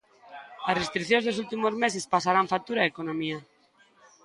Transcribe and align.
As 0.69 0.79
restricións 0.81 1.25
dos 1.25 1.39
últimos 1.43 1.73
meses 1.83 2.09
pasarán 2.13 2.51
factura 2.53 2.85
á 2.85 2.91
economía. 2.93 3.37